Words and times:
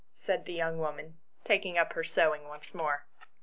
"said 0.25 0.45
the 0.45 0.51
young 0.53 0.79
woman, 0.79 1.19
taking 1.43 1.77
up 1.77 1.93
her 1.93 2.03
sewing 2.03 2.47
once 2.47 2.73
more. 2.73 3.05